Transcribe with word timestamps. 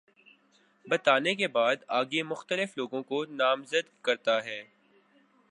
بتانے 0.85 1.33
کے 1.35 1.47
بعد 1.47 1.83
آگے 1.89 2.23
مختلف 2.23 2.77
لوگوں 2.77 3.03
کو 3.03 3.23
نامزد 3.25 4.01
کرتا 4.01 4.43
ہے 4.45 4.61